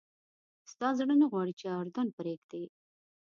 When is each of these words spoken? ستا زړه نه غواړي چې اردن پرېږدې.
ستا 0.71 0.87
زړه 0.99 1.13
نه 1.21 1.25
غواړي 1.31 1.53
چې 1.59 1.65
اردن 1.79 2.07
پرېږدې. 2.17 2.63